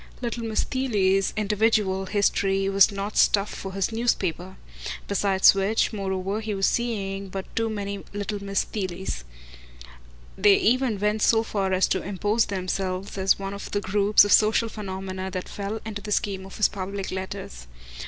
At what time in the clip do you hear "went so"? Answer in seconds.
10.99-11.43